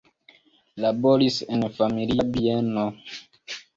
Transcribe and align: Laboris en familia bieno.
Laboris 0.85 1.37
en 1.57 1.65
familia 1.77 2.23
bieno. 2.39 2.87